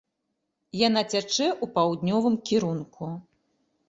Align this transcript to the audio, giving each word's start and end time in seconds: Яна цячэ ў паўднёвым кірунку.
Яна 0.87 1.03
цячэ 1.11 1.45
ў 1.49 1.65
паўднёвым 1.75 2.39
кірунку. 2.51 3.11